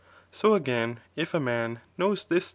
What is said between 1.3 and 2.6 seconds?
a man knows thij'.